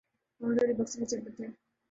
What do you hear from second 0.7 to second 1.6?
Boxing کے champion تھے۔